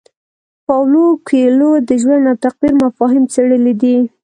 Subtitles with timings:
[0.65, 3.97] پاولو کویلیو د ژوند او تقدیر مفاهیم څیړلي دي.